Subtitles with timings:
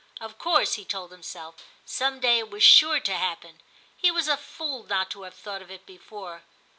[0.19, 3.61] Of course, he told himself, some day it was sure to happen;
[3.95, 6.41] he was a fool not to have thought of it before.